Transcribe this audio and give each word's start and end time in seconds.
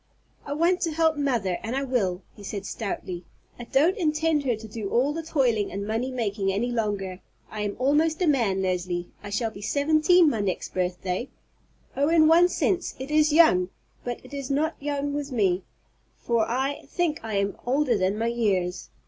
"I 0.47 0.53
want 0.53 0.81
to 0.81 0.91
help 0.91 1.15
mother, 1.15 1.59
and 1.61 1.75
I 1.75 1.83
will," 1.83 2.23
he 2.35 2.43
said 2.43 2.65
stoutly. 2.65 3.23
"I 3.59 3.65
don't 3.65 3.95
intend 3.97 4.45
her 4.45 4.55
to 4.55 4.67
do 4.67 4.89
all 4.89 5.13
the 5.13 5.21
toiling 5.21 5.71
and 5.71 5.85
money 5.85 6.09
making 6.09 6.51
any 6.51 6.71
longer. 6.71 7.19
I 7.51 7.61
am 7.61 7.75
almost 7.77 8.19
a 8.23 8.25
man, 8.25 8.63
Leslie; 8.63 9.09
I 9.21 9.29
shall 9.29 9.51
be 9.51 9.61
seventeen 9.61 10.27
my 10.27 10.39
next 10.39 10.73
birthday. 10.73 11.29
Oh, 11.95 12.09
in 12.09 12.27
one 12.27 12.49
sense 12.49 12.95
it 12.97 13.11
is 13.11 13.31
young! 13.31 13.69
but 14.03 14.19
it 14.25 14.33
is 14.33 14.49
not 14.49 14.73
young 14.81 15.13
with 15.13 15.31
me, 15.31 15.61
for 16.17 16.49
I 16.49 16.85
think 16.87 17.23
I 17.23 17.35
am 17.35 17.55
older 17.67 17.95
than 17.95 18.17
my 18.17 18.25
years. 18.25 18.89